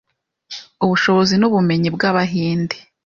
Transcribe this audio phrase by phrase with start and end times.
[0.83, 2.77] ubushobozi n’ubumenyi bw’abahinde.